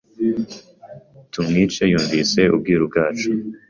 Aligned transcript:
Tumwice 1.31 1.83
yumvise 1.91 2.41
ubwiru 2.55 2.83
bwacu 2.89 3.27